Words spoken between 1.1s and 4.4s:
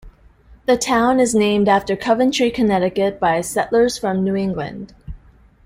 is named after Coventry, Connecticut, by settlers from New